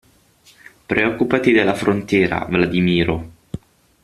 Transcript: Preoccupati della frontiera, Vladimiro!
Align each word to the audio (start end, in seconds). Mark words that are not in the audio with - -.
Preoccupati 0.87 1.51
della 1.51 1.75
frontiera, 1.75 2.47
Vladimiro! 2.49 3.29